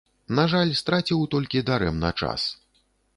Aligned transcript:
На 0.37 0.45
жаль, 0.53 0.71
страціў 0.79 1.21
толькі 1.35 1.61
дарэмна 1.69 2.09
час. 2.25 2.47